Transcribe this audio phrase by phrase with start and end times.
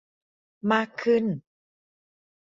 [0.71, 1.25] มากขึ้น